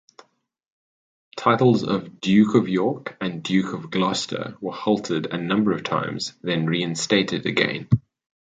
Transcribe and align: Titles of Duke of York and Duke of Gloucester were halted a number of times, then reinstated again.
Titles 1.37 1.83
of 1.83 2.19
Duke 2.19 2.55
of 2.55 2.67
York 2.67 3.15
and 3.21 3.43
Duke 3.43 3.71
of 3.71 3.91
Gloucester 3.91 4.57
were 4.59 4.71
halted 4.73 5.27
a 5.27 5.37
number 5.37 5.73
of 5.73 5.83
times, 5.83 6.33
then 6.41 6.65
reinstated 6.65 7.45
again. 7.45 7.87